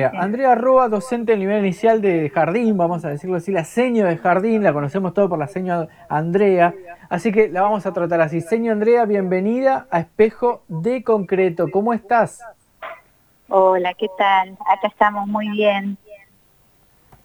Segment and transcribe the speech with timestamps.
[0.00, 4.16] Andrea Roa, docente del nivel inicial de jardín, vamos a decirlo así, la seño de
[4.16, 6.72] jardín, la conocemos todo por la seño Andrea,
[7.08, 8.40] así que la vamos a tratar así.
[8.40, 12.44] Seño Andrea, bienvenida a Espejo de Concreto, ¿cómo estás?
[13.48, 14.50] Hola, ¿qué tal?
[14.72, 15.98] Acá estamos muy bien.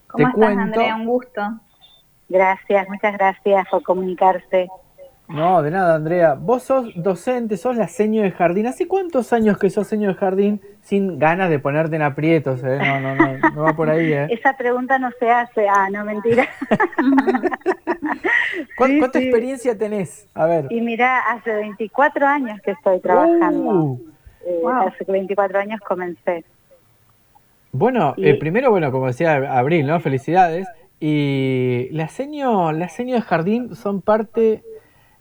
[0.08, 0.96] ¿Cómo estás, Andrea?
[0.96, 1.42] Un gusto.
[2.28, 4.68] Gracias, muchas gracias por comunicarse.
[5.34, 6.36] No, de nada, Andrea.
[6.36, 8.68] Vos sos docente, sos la seño de jardín.
[8.68, 12.64] ¿Hace cuántos años que sos seño de jardín sin ganas de ponerte en aprietos?
[12.64, 12.78] Eh?
[12.78, 14.14] No, no, no, no va por ahí.
[14.14, 14.28] ¿eh?
[14.30, 15.68] Esa pregunta no se hace.
[15.68, 16.48] Ah, no, mentira.
[18.78, 20.28] ¿Cuánta experiencia tenés?
[20.36, 20.68] A ver.
[20.70, 23.72] Y mira, hace 24 años que estoy trabajando.
[23.72, 24.02] Uh.
[24.46, 26.46] Eh, hace 24 años comencé.
[27.72, 30.00] Bueno, eh, primero, bueno, como decía Abril, ¿no?
[30.00, 30.68] Felicidades.
[31.00, 34.64] Y la seño, la seño de jardín son parte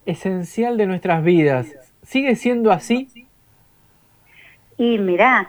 [0.07, 1.75] esencial de nuestras vidas.
[2.03, 3.29] ¿Sigue siendo así?
[4.77, 5.49] Y mira,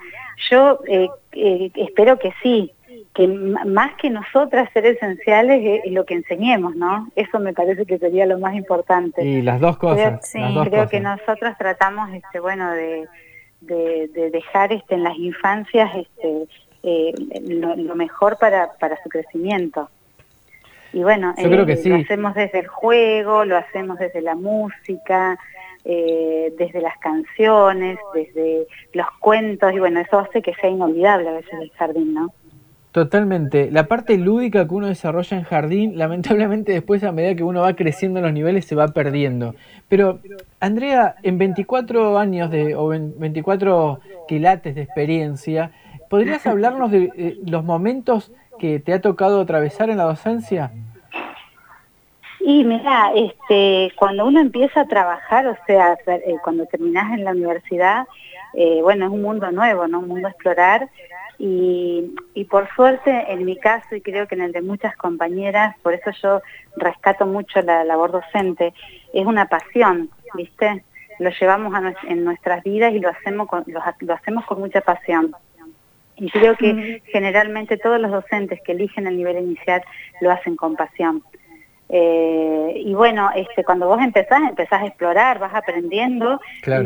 [0.49, 2.71] yo eh, eh, espero que sí,
[3.13, 7.09] que más que nosotras ser esenciales es lo que enseñemos, ¿no?
[7.15, 9.23] Eso me parece que sería lo más importante.
[9.23, 10.31] Y las dos cosas.
[10.31, 13.07] Creo, creo que nosotros tratamos, este, bueno, de,
[13.61, 16.47] de, dejar este, en las infancias este,
[16.83, 17.13] eh,
[17.47, 19.89] lo, mejor para, para su crecimiento.
[20.93, 25.39] Y bueno, eh, lo hacemos desde el juego, lo hacemos desde la música,
[25.83, 31.33] eh, desde las canciones, desde los cuentos, y bueno, eso hace que sea inolvidable a
[31.33, 32.33] veces el jardín, ¿no?
[32.93, 33.71] Totalmente.
[33.71, 37.75] La parte lúdica que uno desarrolla en jardín, lamentablemente después a medida que uno va
[37.75, 39.55] creciendo en los niveles se va perdiendo.
[39.89, 40.19] Pero,
[40.59, 45.71] Andrea, en 24 años de, o 24 quilates de experiencia,
[46.07, 50.71] ¿podrías hablarnos de eh, los momentos que te ha tocado atravesar en la docencia?
[52.45, 57.31] Y mira, este, cuando uno empieza a trabajar, o sea, eh, cuando terminas en la
[57.31, 58.05] universidad,
[58.53, 59.99] eh, bueno, es un mundo nuevo, ¿no?
[59.99, 60.89] Un mundo a explorar.
[61.39, 65.77] Y, y, por suerte, en mi caso, y creo que en el de muchas compañeras,
[65.81, 66.41] por eso yo
[66.75, 68.73] rescato mucho la labor docente,
[69.13, 70.83] es una pasión, ¿viste?
[71.19, 74.81] Lo llevamos a en nuestras vidas y lo hacemos con, lo, lo hacemos con mucha
[74.81, 75.33] pasión.
[76.17, 79.81] Y creo que generalmente todos los docentes que eligen el nivel inicial
[80.19, 81.23] lo hacen con pasión.
[81.89, 86.39] Eh, y bueno, este, cuando vos empezás, empezás a explorar, vas aprendiendo.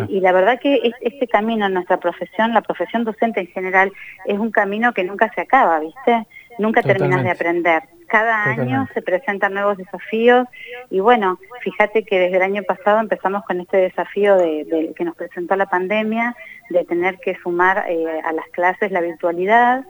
[0.09, 3.91] Y, la verdad que este camino en nuestra profesión, la profesión docente en general,
[4.25, 6.28] es un camino que nunca se acaba, ¿viste?
[6.59, 7.84] Nunca terminas de aprender.
[8.08, 10.47] Cada año se presentan nuevos desafíos
[10.90, 15.14] y bueno, fíjate que desde el año pasado empezamos con este desafío de, que nos
[15.16, 16.34] presentó la pandemia,
[16.69, 19.84] de tener que sumar eh, a las clases la virtualidad,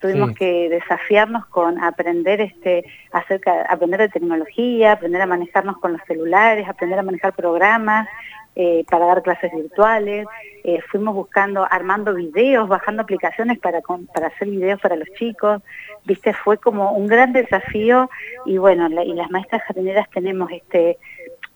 [0.00, 6.00] tuvimos que desafiarnos con aprender este acerca aprender de tecnología aprender a manejarnos con los
[6.06, 8.08] celulares aprender a manejar programas
[8.56, 10.26] eh, para dar clases virtuales.
[10.64, 15.62] Eh, fuimos buscando armando videos bajando aplicaciones para para hacer videos para los chicos.
[16.04, 18.10] Viste fue como un gran desafío
[18.46, 20.98] y bueno y las maestras jardineras tenemos este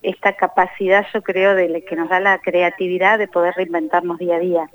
[0.03, 4.39] esta capacidad yo creo de que nos da la creatividad de poder reinventarnos día a
[4.39, 4.71] día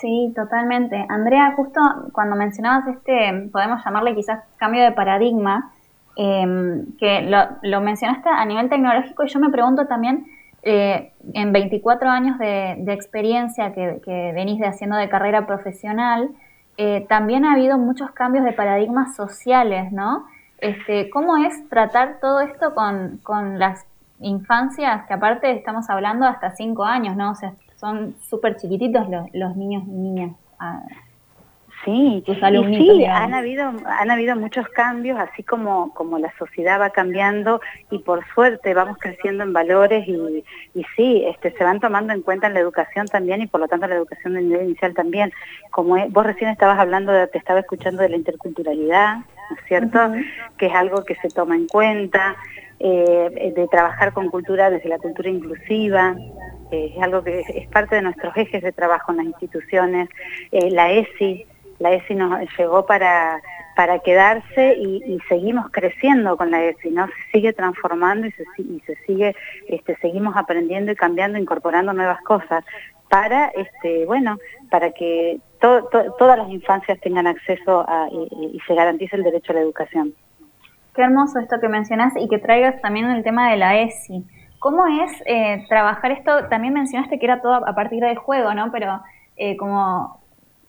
[0.00, 1.04] Sí, totalmente.
[1.08, 1.80] Andrea, justo
[2.12, 5.72] cuando mencionabas este, podemos llamarle quizás cambio de paradigma,
[6.16, 7.28] em, que
[7.62, 10.26] lo, mencionaste a nivel tecnológico y yo me pregunto también,
[10.62, 16.30] eh, en 24 años de, experiencia que, venís de haciendo de carrera profesional,
[16.78, 20.24] eh, también ha habido muchos cambios de paradigmas sociales, ¿no?
[20.58, 23.84] Este, ¿Cómo es tratar todo esto con, con las
[24.20, 27.32] infancias, que aparte estamos hablando hasta 5 años, ¿no?
[27.32, 30.36] O sea, son súper chiquititos los, los, niños y niñas.
[30.58, 30.82] Ah,
[31.84, 37.62] sí, sí han habido, han habido muchos cambios, así como, como la sociedad va cambiando
[37.90, 42.20] y por suerte vamos creciendo en valores y, y sí, este, se van tomando en
[42.20, 45.32] cuenta en la educación también y por lo tanto la educación de nivel inicial también.
[45.70, 49.98] Como vos recién estabas hablando, de, te estaba escuchando de la interculturalidad, ¿no es cierto?
[50.58, 52.36] Que es algo que se toma en cuenta,
[52.78, 56.14] eh, de trabajar con cultura desde la cultura inclusiva,
[56.70, 60.08] es algo que es parte de nuestros ejes de trabajo en las instituciones.
[60.52, 61.46] Eh, la ESI,
[61.78, 63.40] la ESI nos llegó para,
[63.76, 67.06] para quedarse y, seguimos creciendo con la ESI, ¿no?
[67.06, 69.34] Se sigue transformando y se, y se sigue,
[69.68, 72.64] este, seguimos aprendiendo y cambiando, incorporando nuevas cosas
[73.08, 74.38] para, este, bueno,
[74.70, 79.56] para que todas las infancias tengan acceso a, y, y se garantice el derecho a
[79.56, 80.14] la educación.
[80.94, 84.24] Qué hermoso esto que mencionas y que traigas también el tema de la ESI.
[84.60, 86.48] ¿Cómo es eh, trabajar esto?
[86.50, 88.70] También mencionaste que era todo a partir del juego, ¿no?
[88.70, 89.00] Pero
[89.38, 90.20] eh, como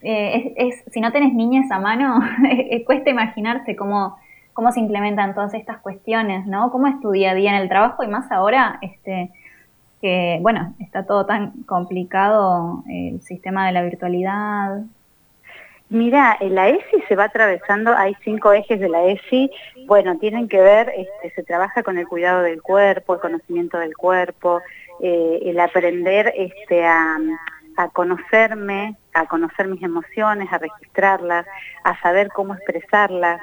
[0.02, 2.22] eh, es, si no tenés niñas a mano,
[2.86, 4.18] cuesta imaginarse cómo,
[4.54, 6.72] cómo se implementan todas estas cuestiones, ¿no?
[6.72, 9.30] ¿Cómo es día en el trabajo y más ahora, este,
[10.00, 14.84] que, bueno, está todo tan complicado el sistema de la virtualidad?
[15.90, 19.52] Mira, la ESI se va atravesando, hay cinco ejes de la ESI,
[19.92, 23.94] bueno, tienen que ver, este, se trabaja con el cuidado del cuerpo, el conocimiento del
[23.94, 24.62] cuerpo,
[25.02, 27.18] eh, el aprender este, a,
[27.92, 31.46] conocerme, a conocer mis emociones, a registrarlas,
[31.84, 33.42] a saber cómo expresarlas,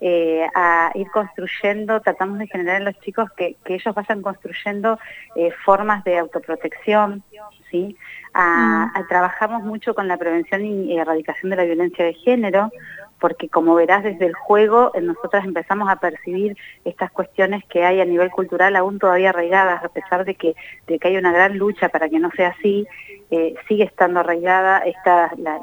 [0.00, 4.98] eh, a ir construyendo, tratamos de generar en los chicos que, ellos vayan construyendo
[5.36, 7.22] eh, formas de autoprotección,
[7.70, 7.98] ¿sí?
[8.32, 9.08] Mm.
[9.10, 12.70] trabajamos mucho con la prevención y erradicación de la violencia de género,
[13.22, 18.04] porque como verás desde el juego, nosotras empezamos a percibir estas cuestiones que hay a
[18.04, 20.56] nivel cultural aún todavía arraigadas, a pesar de que,
[20.88, 22.84] de que hay una gran lucha para que no sea así,
[23.30, 24.82] eh, sigue estando arraigada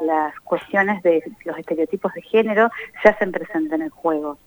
[0.00, 2.70] las cuestiones de los estereotipos de género
[3.02, 4.38] se hacen presentes en el juego.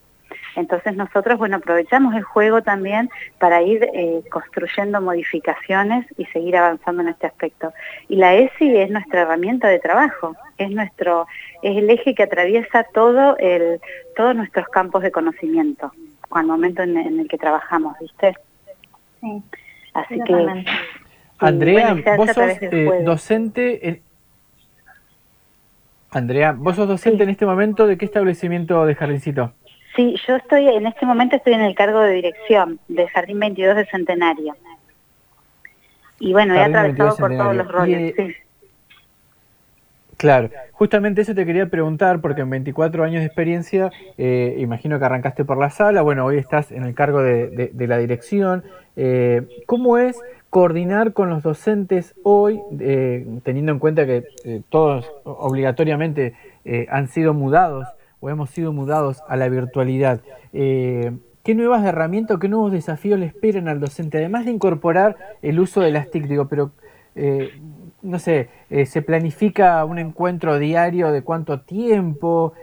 [0.55, 3.09] Entonces nosotros, bueno, aprovechamos el juego también
[3.39, 7.73] para ir eh, construyendo modificaciones y seguir avanzando en este aspecto.
[8.07, 11.27] Y la ESI es nuestra herramienta de trabajo, es nuestro,
[11.61, 13.81] es el eje que atraviesa todo el,
[14.15, 15.91] todos nuestros campos de conocimiento,
[16.31, 18.33] al momento en, el que trabajamos, ¿viste?
[19.21, 19.43] Sí.
[19.93, 20.65] Así que
[21.39, 24.01] Andrea, vos sos eh, docente
[26.11, 29.53] Andrea, vos sos docente en este momento de qué establecimiento de Jardincito?
[29.95, 33.75] Sí, yo estoy, en este momento estoy en el cargo de dirección del Jardín 22
[33.75, 34.55] de Centenario.
[36.19, 38.35] Y bueno, he atravesado por todos los roles, sí.
[40.23, 45.03] Claro, justamente eso te quería preguntar, porque en 24 años de experiencia, eh, imagino que
[45.03, 48.63] arrancaste por la sala, bueno, hoy estás en el cargo de, la dirección.
[48.95, 50.17] Eh, ¿Cómo es
[50.49, 54.23] coordinar con los docentes hoy, eh, teniendo en cuenta que
[54.69, 56.35] todos obligatoriamente
[56.87, 57.85] han sido mudados
[58.23, 60.21] o hemos sido mudados a la virtualidad.
[60.53, 61.11] Eh,
[61.43, 64.17] ¿Qué nuevas herramientas qué nuevos desafíos le esperan al docente?
[64.17, 66.71] Además de incorporar el uso de las TIC, digo, pero
[67.15, 67.51] eh,
[68.01, 72.53] no sé, eh, ¿se planifica un encuentro diario de cuánto tiempo?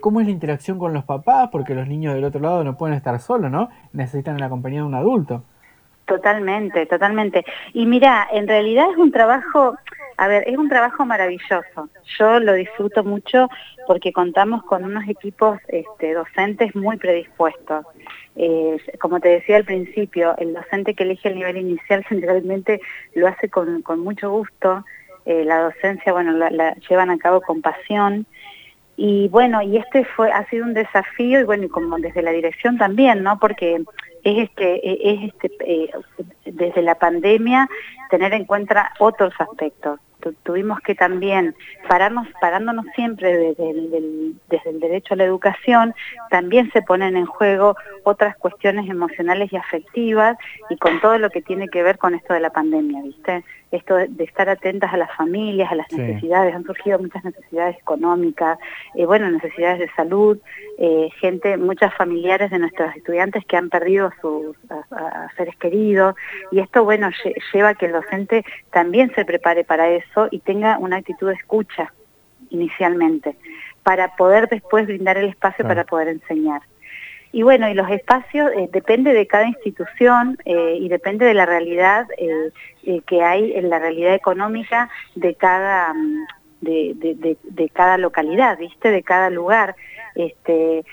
[0.00, 1.48] ¿Cómo es la interacción con los papás?
[1.50, 3.70] Porque los niños del otro lado no pueden estar solos, ¿no?
[3.94, 5.42] Necesitan la compañía de un adulto.
[6.08, 7.44] Totalmente, totalmente.
[7.74, 9.76] Y mira, en realidad es un trabajo,
[10.16, 11.90] a ver, es un trabajo maravilloso.
[12.18, 13.48] Yo lo disfruto mucho
[13.86, 17.84] porque contamos con unos equipos este, docentes muy predispuestos.
[18.36, 22.80] Eh, como te decía al principio, el docente que elige el nivel inicial generalmente
[23.14, 24.86] lo hace con, mucho gusto.
[25.26, 28.24] Eh, la docencia, bueno, la, llevan a cabo con pasión.
[29.00, 32.32] Y bueno, y este fue ha sido un desafío y bueno, y como desde la
[32.32, 33.38] dirección también, ¿no?
[33.38, 33.76] Porque
[34.24, 35.90] es este, es este eh,
[36.44, 37.68] desde la pandemia
[38.10, 40.00] tener en cuenta otros aspectos
[40.42, 41.54] tuvimos que también
[41.88, 43.72] pararnos, parándonos siempre desde
[44.48, 45.94] desde el derecho a la educación,
[46.30, 50.36] también se ponen en juego otras cuestiones emocionales y afectivas
[50.70, 53.44] y con todo lo que tiene que ver con esto de la pandemia, ¿viste?
[53.70, 58.58] Esto de, estar atentas a las familias, a las necesidades, han surgido muchas necesidades económicas,
[58.94, 60.38] eh, bueno, necesidades de salud,
[60.78, 64.56] eh, gente, muchas familiares de nuestros estudiantes que han perdido a sus
[65.36, 66.14] seres queridos
[66.50, 67.10] y esto, bueno,
[67.52, 71.34] lleva a que el docente también se prepare para eso y tenga una actitud de
[71.34, 71.92] escucha
[72.50, 73.36] inicialmente,
[73.82, 76.62] para poder después brindar el espacio para poder enseñar.
[77.32, 81.44] Y bueno, y los espacios eh, depende de cada institución eh, y depende de la
[81.44, 86.26] realidad eh, que hay en la realidad económica de cada, mm,
[86.62, 88.90] de, cada localidad, ¿viste?
[88.90, 89.76] De cada lugar.
[90.14, 90.84] Este,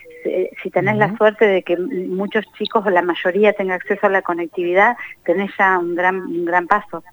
[0.62, 4.22] si tenés la suerte de que muchos chicos o la mayoría tenga acceso a la
[4.22, 7.04] conectividad, tenés ya un gran, un gran paso.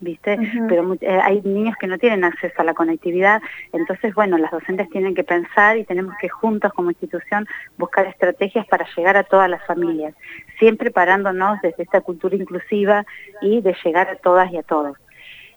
[0.00, 0.38] ¿Viste?
[0.68, 3.40] Pero eh, hay niños que no tienen acceso a la conectividad,
[3.72, 7.46] entonces, bueno, las docentes tienen que pensar y tenemos que juntos como institución
[7.78, 10.14] buscar estrategias para llegar a todas las familias,
[10.58, 13.04] siempre parándonos desde esta cultura inclusiva
[13.40, 14.96] y de llegar a todas y a todos.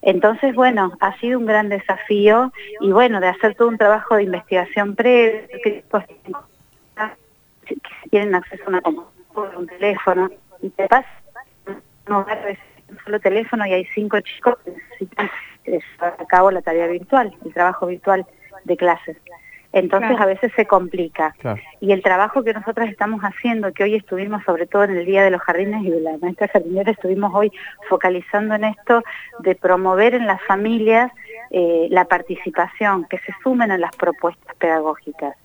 [0.01, 4.23] Entonces, bueno, ha sido un gran desafío y bueno, de hacer todo un trabajo de
[4.23, 5.83] investigación previo, que
[8.09, 10.29] tienen acceso a una computadora, un teléfono,
[10.61, 11.07] y te pasa
[12.09, 12.25] no
[12.89, 15.29] un solo teléfono y hay cinco chicos que necesitan
[15.65, 18.25] llevar a cabo la tarea virtual, el trabajo virtual
[18.65, 19.17] de clases.
[19.71, 21.35] Entonces a veces se complica.
[21.79, 25.23] Y el trabajo que nosotros estamos haciendo, que hoy estuvimos sobre todo en el Día
[25.23, 27.51] de los Jardines y de la maestra jardinera, estuvimos hoy
[27.87, 29.03] focalizando en esto
[29.39, 31.11] de promover en las familias
[31.51, 35.35] eh, la participación, que se sumen a las propuestas pedagógicas.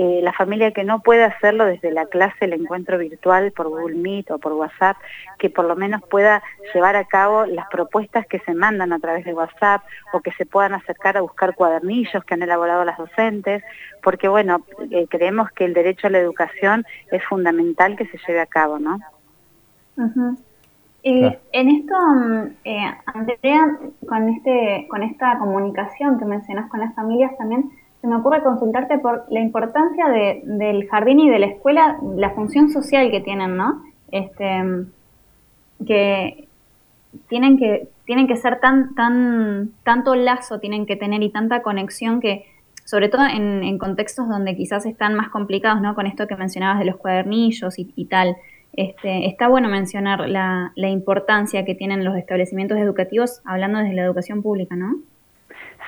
[0.00, 3.96] Eh, la familia que no puede hacerlo desde la clase, el encuentro virtual por Google
[3.96, 4.96] Meet o por WhatsApp,
[5.40, 6.40] que por lo menos pueda
[6.72, 10.46] llevar a cabo las propuestas que se mandan a través de WhatsApp o que se
[10.46, 13.64] puedan acercar a buscar cuadernillos que han elaborado las docentes,
[14.00, 18.40] porque bueno, eh, creemos que el derecho a la educación es fundamental que se lleve
[18.40, 19.00] a cabo, ¿no?
[21.02, 23.78] En esto, mm, eh, Andrea,
[24.08, 27.68] con, este, con esta comunicación que mencionas con las familias también,
[28.00, 32.30] se me ocurre consultarte por la importancia de, del jardín y de la escuela, la
[32.30, 33.82] función social que tienen, ¿no?
[34.12, 34.86] Este,
[35.86, 36.48] que
[37.28, 42.20] tienen que tienen que ser tan tan tanto lazo tienen que tener y tanta conexión
[42.20, 42.46] que
[42.84, 45.94] sobre todo en, contextos donde quizás están más complicados, ¿no?
[45.94, 48.36] Con esto que mencionabas de los cuadernillos y, tal.
[48.72, 54.04] Este, está bueno mencionar la, la importancia que tienen los establecimientos educativos hablando desde la
[54.04, 54.94] educación pública, ¿no?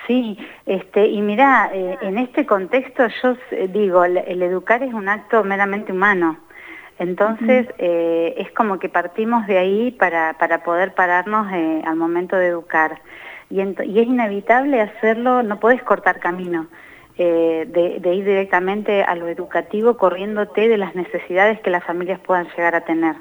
[0.07, 3.35] Sí, este, y mira, eh, en este contexto yo
[3.69, 6.37] digo, el, educar es un acto meramente humano.
[6.97, 12.35] Entonces, eh, es como que partimos de ahí para, para poder pararnos eh, al momento
[12.35, 13.01] de educar.
[13.49, 16.67] Y, y, es inevitable hacerlo, no puedes cortar camino,
[17.17, 22.47] de, de, ir directamente a lo educativo corriéndote de las necesidades que las familias puedan
[22.57, 23.15] llegar a tener.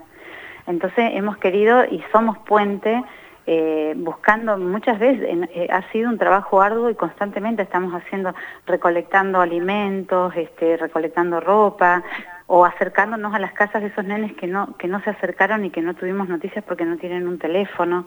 [0.67, 3.03] Entonces, hemos querido y somos puente
[3.53, 8.33] eh, buscando muchas veces, eh, ha sido un trabajo arduo y constantemente estamos haciendo,
[8.65, 12.05] recolectando alimentos, este, recolectando ropa
[12.47, 15.71] o acercándonos a las casas de esos nenes que no, que no se acercaron y
[15.71, 18.07] que no tuvimos noticias porque no tienen un teléfono.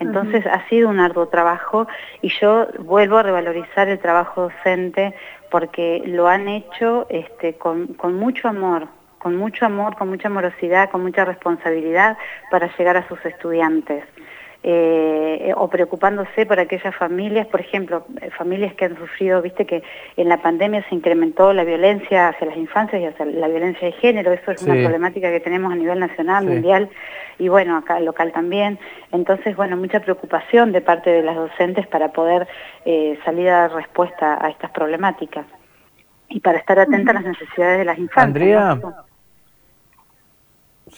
[0.00, 1.88] Entonces ha sido un arduo trabajo
[2.20, 5.14] y yo vuelvo a revalorizar el trabajo docente
[5.50, 8.88] porque lo han hecho este, con, con mucho amor,
[9.18, 12.18] con mucho amor, con mucha amorosidad, con mucha responsabilidad
[12.50, 14.04] para llegar a sus estudiantes
[14.66, 19.82] eh, o preocupándose por aquellas familias, por ejemplo, eh, familias que han sufrido, viste que
[20.16, 23.92] en la pandemia se incrementó la violencia hacia las infancias y hacia la violencia de
[23.92, 26.88] género, eso es una problemática que tenemos a nivel nacional, mundial
[27.38, 28.78] y bueno, acá local también.
[29.12, 32.48] Entonces, bueno, mucha preocupación de parte de las docentes para poder
[32.86, 35.44] eh, salir a dar respuesta a estas problemáticas
[36.30, 38.24] y para estar atenta a las necesidades de las infancias.
[38.24, 38.80] Andrea,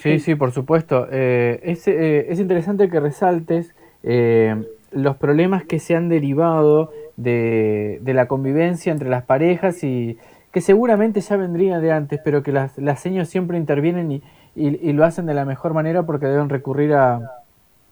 [0.01, 1.09] Sí, sí, por supuesto.
[1.11, 4.55] Eh, es, eh, es, interesante que resaltes eh,
[4.93, 10.19] los problemas que se han derivado de, de, la convivencia entre las parejas y
[10.53, 14.23] que seguramente ya vendrían de antes, pero que las, las señas siempre intervienen y,
[14.55, 17.21] y, lo hacen de la mejor manera porque deben recurrir a,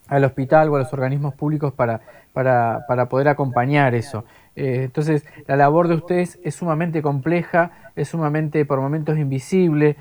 [0.08, 2.00] al hospital o a los organismos públicos para,
[2.32, 4.24] para, para poder acompañar eso.
[4.54, 9.96] entonces, la labor de ustedes es sumamente compleja, es sumamente por momentos invisible.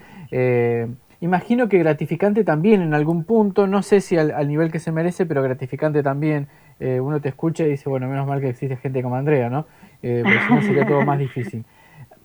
[1.24, 5.26] Imagino que gratificante también en algún punto, no sé si al, nivel que se merece,
[5.26, 6.50] pero gratificante también.
[6.82, 9.66] Eh, uno te escucha y dice, bueno, menos mal que existe gente como Andrea, ¿no?
[10.02, 11.64] Eh, porque si no sería todo más difícil.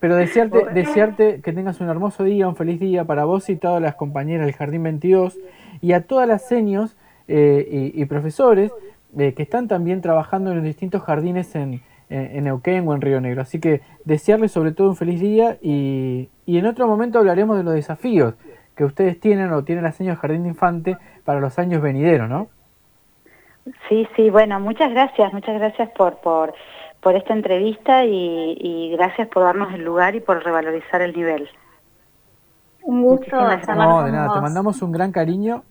[0.01, 3.81] Pero desearte, desearte que tengas un hermoso día, un feliz día para vos y todas
[3.81, 5.39] las compañeras del Jardín 22
[5.81, 6.97] y a todas las senios
[7.29, 8.73] eh, y, profesores
[9.17, 13.43] que están también trabajando en los distintos jardines en, en, Neuquén o en Río Negro.
[13.43, 17.63] Así que desearles sobre todo un feliz día y, y en otro momento hablaremos de
[17.63, 18.35] los desafíos
[18.79, 22.47] que ustedes tienen o tienen las años Jardín de Infante para los años venideros, ¿no?
[23.89, 26.55] Sí, sí, bueno, muchas gracias, muchas gracias por, por,
[27.01, 31.49] por esta entrevista y, gracias por darnos el lugar y por revalorizar el nivel.
[32.83, 33.37] Un gusto.
[33.37, 35.65] No, de nada, te mandamos un gran cariño.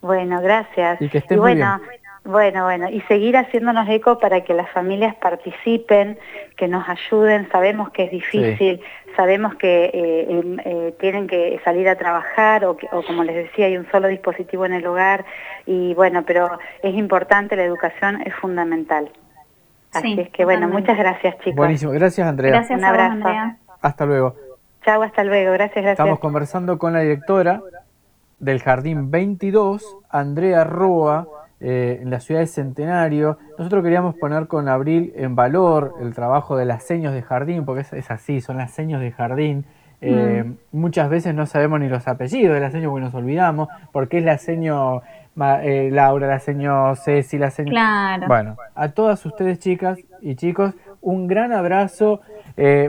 [0.00, 1.02] Bueno, gracias.
[1.02, 1.66] Y que estén muy bien.
[2.28, 6.18] Bueno, bueno, y seguir haciéndonos eco para que las familias participen,
[6.58, 7.48] que nos ayuden.
[7.50, 8.82] Sabemos que es difícil,
[9.16, 13.64] sabemos que eh, em, eh, tienen que salir a trabajar o, o, como les decía,
[13.64, 15.24] hay un solo dispositivo en el hogar.
[15.64, 16.50] Y bueno, pero
[16.82, 19.10] es importante, la educación es fundamental.
[19.94, 21.56] Así es que bueno, muchas gracias chicos.
[21.56, 22.50] Buenísimo, gracias Andrea.
[22.50, 23.56] Gracias un abrazo.
[23.80, 24.36] Hasta luego.
[24.84, 25.98] Chao, hasta luego, gracias, gracias.
[25.98, 27.62] Estamos conversando con la directora
[28.38, 31.26] del Jardín 22, Andrea Roa
[31.60, 33.36] eh, en la ciudad de Centenario.
[33.58, 37.80] Nosotros queríamos poner con Abril en valor el trabajo de las seños de jardín, porque
[37.80, 39.64] es, así, son las seños de jardín.
[40.00, 40.78] Eh, mm.
[40.78, 44.24] Muchas veces no sabemos ni los apellidos de las seños porque nos olvidamos, porque es
[44.24, 45.02] la seño
[45.64, 47.72] eh, Laura, la seño Ceci, la seño...
[48.28, 52.20] Bueno, a todas ustedes chicas y chicos, un gran abrazo.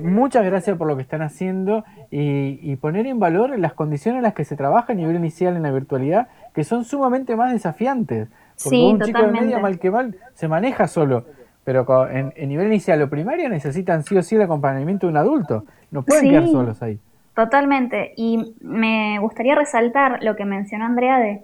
[0.04, 4.24] muchas gracias por lo que están haciendo y, y, poner en valor las condiciones en
[4.24, 8.30] las que se trabaja a nivel inicial en la virtualidad, que son sumamente más desafiantes.
[8.64, 11.26] Porque sí, un chico de media, mal que mal, se maneja solo.
[11.64, 15.66] Pero en, nivel inicial o primario necesitan sí o sí el acompañamiento de un adulto.
[15.92, 17.00] No pueden quedar solos ahí.
[17.36, 18.14] Totalmente.
[18.18, 21.42] Y me gustaría resaltar lo que mencionó Andrea de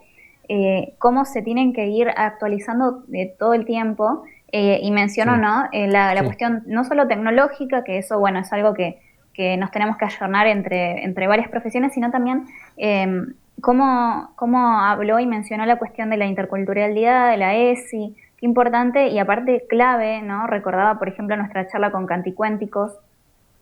[0.50, 4.24] eh, cómo se tienen que ir actualizando de todo el tiempo.
[4.52, 5.66] Eh, y mencionó, ¿no?
[5.72, 9.00] Eh, la, cuestión no solo tecnológica, que eso, bueno, es algo que,
[9.34, 12.46] que nos tenemos que ayornar entre, entre varias profesiones, sino también
[13.62, 19.08] cómo, cómo habló y mencionó la cuestión de la interculturalidad, de la ESI, qué importante
[19.08, 20.48] y aparte clave, ¿no?
[20.48, 22.98] Recordaba, por ejemplo, nuestra charla con Canticuénticos,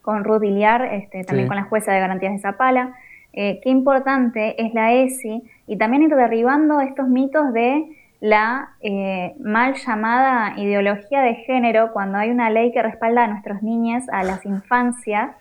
[0.02, 2.94] con Ruth Iliar, este, también con la jueza de garantías de Zapala,
[3.32, 7.88] eh, qué importante es la ESI y también ir derribando estos mitos de
[8.20, 13.64] la eh, mal llamada ideología de género cuando hay una ley que respalda a nuestros
[13.64, 15.32] niños, a las infancias,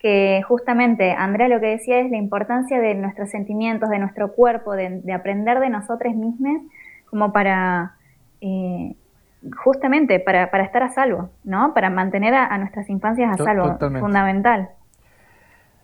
[0.00, 4.72] que justamente Andrea lo que decía es la importancia de nuestros sentimientos, de nuestro cuerpo,
[4.72, 6.62] de, aprender de nosotros mismos
[7.10, 7.96] como para,
[8.40, 8.94] eh,
[9.62, 11.74] justamente para, estar a salvo, ¿no?
[11.74, 14.70] Para mantener a, nuestras infancias a salvo, fundamental.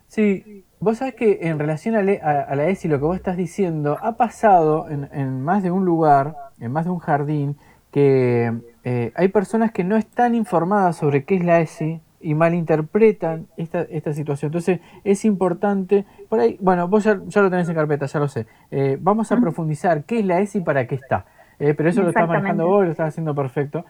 [0.07, 4.17] Sí, vos sabés que en relación a, la ESI, lo que vos estás diciendo, ha
[4.17, 7.57] pasado en, más de un lugar, en más de un jardín,
[7.91, 8.51] que
[8.85, 13.83] eh, hay personas que no están informadas sobre qué es la ESI y malinterpretan esta,
[13.83, 14.49] esta situación.
[14.49, 18.47] Entonces es importante, por ahí, bueno, vos ya, lo tenés en carpeta, ya lo sé.
[18.71, 21.27] Eh, vamos a profundizar qué es la ESI y para qué está.
[21.59, 23.85] Eh, pero eso lo estás manejando vos, lo estás haciendo perfecto.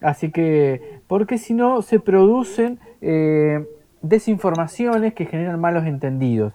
[0.00, 2.78] Así que, porque si no, se producen
[4.02, 6.52] desinformaciones que generan malos entendidos.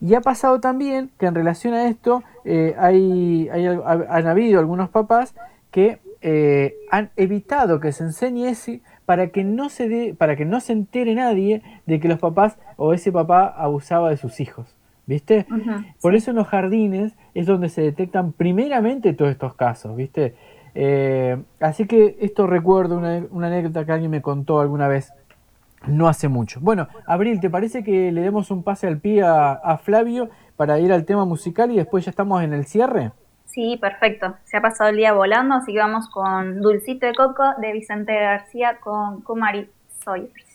[0.00, 5.34] Y ha pasado también que en relación a esto eh, hay, han habido algunos papás
[5.70, 10.44] que eh, han evitado que se enseñe ese para que no se dé, para que
[10.44, 14.76] no se entere nadie de que los papás o ese papá abusaba de sus hijos.
[15.04, 15.46] ¿Viste?
[16.00, 20.36] Por eso en los jardines es donde se detectan primeramente todos estos casos, ¿viste?
[20.76, 25.12] Eh, así que esto recuerdo una, una anécdota que alguien me contó alguna vez
[25.86, 26.60] no hace mucho.
[26.60, 30.92] Bueno, Abril, ¿te parece que le demos un pase al pie a, Flavio para ir
[30.92, 33.12] al tema musical y después ya estamos en el cierre?
[33.52, 34.34] Sí, perfecto.
[34.44, 38.14] Se ha pasado el día volando, así que vamos con Dulcito de Coco de Vicente
[38.14, 39.68] García con Kumari
[40.02, 40.51] Sawyers.